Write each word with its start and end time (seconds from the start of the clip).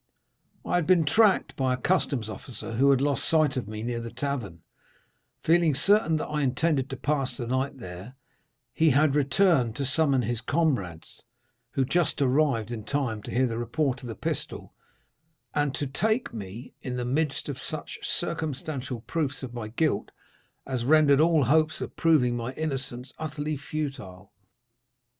"I 0.65 0.77
had 0.77 0.87
been 0.87 1.05
tracked 1.05 1.55
by 1.55 1.75
a 1.75 1.77
customs 1.77 2.27
officer, 2.27 2.71
who 2.73 2.89
had 2.89 3.01
lost 3.01 3.23
sight 3.29 3.55
of 3.55 3.67
me 3.67 3.83
near 3.83 4.01
the 4.01 4.09
tavern; 4.09 4.63
feeling 5.43 5.75
certain 5.75 6.17
that 6.17 6.25
I 6.25 6.41
intended 6.41 6.89
to 6.89 6.97
pass 6.97 7.37
the 7.37 7.45
night 7.45 7.77
there, 7.77 8.15
he 8.73 8.89
had 8.89 9.13
returned 9.13 9.75
to 9.75 9.85
summon 9.85 10.23
his 10.23 10.41
comrades, 10.41 11.21
who 11.73 11.85
just 11.85 12.19
arrived 12.19 12.71
in 12.71 12.83
time 12.83 13.21
to 13.21 13.31
hear 13.31 13.45
the 13.45 13.59
report 13.59 14.01
of 14.01 14.07
the 14.07 14.15
pistol, 14.15 14.73
and 15.53 15.75
to 15.75 15.85
take 15.85 16.33
me 16.33 16.73
in 16.81 16.95
the 16.97 17.05
midst 17.05 17.47
of 17.47 17.59
such 17.59 17.99
circumstantial 18.01 19.01
proofs 19.01 19.43
of 19.43 19.53
my 19.53 19.67
guilt 19.67 20.09
as 20.65 20.83
rendered 20.83 21.19
all 21.19 21.43
hopes 21.43 21.79
of 21.79 21.95
proving 21.95 22.35
my 22.35 22.53
innocence 22.53 23.13
utterly 23.19 23.55
futile. 23.55 24.31